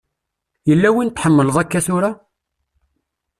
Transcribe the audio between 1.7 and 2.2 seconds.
tura?